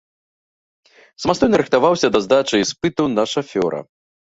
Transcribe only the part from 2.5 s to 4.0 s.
іспытаў на шафёра.